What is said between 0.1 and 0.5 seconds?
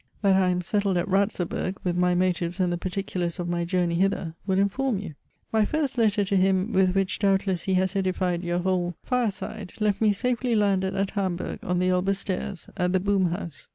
that I